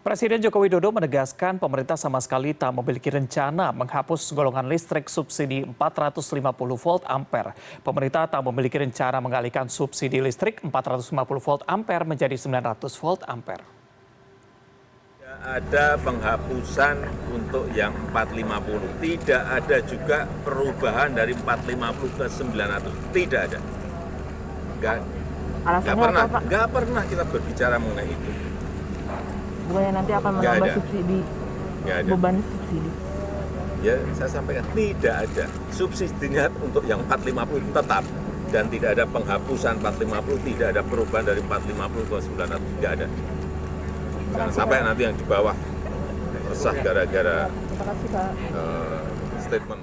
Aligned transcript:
Presiden 0.00 0.40
Joko 0.40 0.64
Widodo 0.64 0.88
menegaskan 0.96 1.60
pemerintah 1.60 1.92
sama 1.92 2.24
sekali 2.24 2.56
tak 2.56 2.72
memiliki 2.72 3.12
rencana 3.12 3.68
menghapus 3.68 4.32
golongan 4.32 4.64
listrik 4.64 5.12
subsidi 5.12 5.60
450 5.76 6.40
volt 6.80 7.04
ampere. 7.04 7.52
Pemerintah 7.84 8.24
tak 8.24 8.40
memiliki 8.40 8.80
rencana 8.80 9.20
mengalihkan 9.20 9.68
subsidi 9.68 10.24
listrik 10.24 10.64
450 10.64 11.12
volt 11.44 11.68
ampere 11.68 12.08
menjadi 12.08 12.32
900 12.32 12.80
volt 12.96 13.28
ampere. 13.28 13.60
Tidak 15.20 15.36
ada 15.44 15.86
penghapusan 16.00 16.96
untuk 17.36 17.68
yang 17.76 17.92
450. 18.08 19.04
Tidak 19.04 19.42
ada 19.52 19.76
juga 19.84 20.24
perubahan 20.48 21.12
dari 21.12 21.36
450 21.36 22.16
ke 22.16 22.24
900. 22.24 22.88
Tidak 23.12 23.40
ada. 23.52 23.60
Enggak, 24.80 24.96
enggak 25.60 25.92
pernah, 25.92 26.24
enggak 26.40 26.66
pernah 26.72 27.02
kita 27.04 27.24
berbicara 27.28 27.76
mengenai 27.76 28.08
itu. 28.08 28.32
Bukannya 29.70 29.92
nanti 29.94 30.12
akan 30.12 30.32
menambah 30.36 30.66
ada. 30.66 30.76
subsidi, 30.76 31.20
beban 32.10 32.36
subsidi. 32.42 32.90
Ya, 33.80 33.96
saya 34.12 34.28
sampaikan 34.28 34.66
tidak 34.76 35.14
ada. 35.24 35.44
Subsidinya 35.72 36.44
untuk 36.60 36.84
yang 36.84 37.00
450 37.08 37.70
tetap 37.72 38.04
dan 38.50 38.66
tidak 38.68 38.98
ada 38.98 39.04
penghapusan 39.06 39.78
450, 39.78 40.42
tidak 40.42 40.66
ada 40.74 40.82
perubahan 40.84 41.24
dari 41.24 41.40
450 41.40 42.10
ke 42.10 42.16
900, 42.34 42.60
tidak 42.76 42.90
ada. 42.98 43.06
Jangan 44.30 44.52
sampai 44.52 44.76
nanti 44.82 45.02
yang 45.06 45.16
di 45.16 45.26
bawah 45.26 45.56
resah 46.50 46.74
gara-gara 46.82 47.46
Terima 47.46 47.84
kasih 47.86 48.08
Pak. 48.10 48.30
eh, 48.52 49.00
statement 49.38 49.82